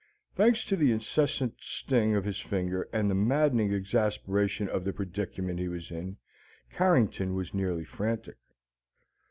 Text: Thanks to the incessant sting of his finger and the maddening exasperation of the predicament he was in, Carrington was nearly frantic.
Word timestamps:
Thanks 0.33 0.65
to 0.65 0.75
the 0.75 0.91
incessant 0.91 1.57
sting 1.59 2.15
of 2.15 2.25
his 2.25 2.39
finger 2.39 2.89
and 2.91 3.07
the 3.07 3.13
maddening 3.13 3.71
exasperation 3.71 4.67
of 4.67 4.83
the 4.83 4.91
predicament 4.91 5.59
he 5.59 5.67
was 5.67 5.91
in, 5.91 6.17
Carrington 6.71 7.35
was 7.35 7.53
nearly 7.53 7.85
frantic. 7.85 8.37